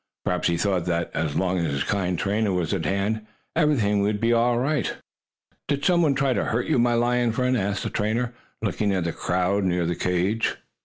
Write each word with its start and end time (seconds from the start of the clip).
Perhaps 0.25 0.47
he 0.47 0.57
thought 0.57 0.85
that, 0.85 1.11
as 1.13 1.35
long 1.35 1.59
as 1.59 1.71
his 1.71 1.83
kind 1.83 2.17
trainer 2.17 2.51
was 2.51 2.73
at 2.73 2.85
hand, 2.85 3.27
everything 3.55 4.01
would 4.01 4.19
be 4.19 4.33
all 4.33 4.57
right. 4.57 4.95
"Did 5.67 5.85
some 5.85 6.01
one 6.01 6.15
try 6.15 6.33
to 6.33 6.45
hurt 6.45 6.67
my 6.71 6.95
lion 6.95 7.31
friend?" 7.33 7.55
asked 7.55 7.83
the 7.83 7.91
trainer, 7.91 8.33
looking 8.63 8.91
at 8.95 9.03
the 9.03 9.13
crowd 9.13 9.63
near 9.63 9.85
the 9.85 9.95
cage. 9.95 10.57